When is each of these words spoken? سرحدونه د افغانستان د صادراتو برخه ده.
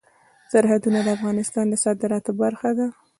سرحدونه 0.51 0.99
د 1.03 1.07
افغانستان 1.17 1.65
د 1.69 1.73
صادراتو 1.83 2.31
برخه 2.41 2.69
ده. 2.77 2.87